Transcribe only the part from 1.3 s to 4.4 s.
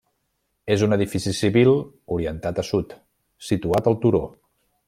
civil orientat a sud, situat al turó.